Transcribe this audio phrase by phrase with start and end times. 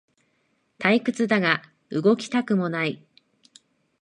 [0.79, 3.05] 退屈だが動きたくもない